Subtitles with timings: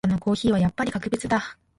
[0.03, 1.57] 朝のコーヒーはやっぱり格別だ。